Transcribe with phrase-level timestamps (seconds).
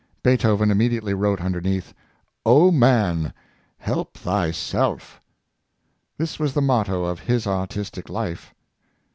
[0.23, 1.93] Beethoven immediately wrote un derneath,''
[2.59, 3.33] O man!
[3.77, 5.21] help thyself!"
[6.17, 8.51] This was the mot to of his artistic life.